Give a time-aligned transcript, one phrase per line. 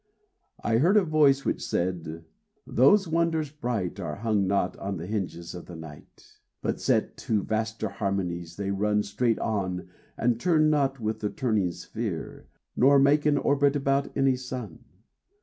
[0.63, 2.25] I heard a voice which said:
[2.65, 7.43] "Those wonders bright Are hung not on the hinges of the night; But set to
[7.43, 13.27] vaster harmonies, they run Straight on, and turn not with the turning sphere, Nor make
[13.27, 14.85] an orbit about any sun.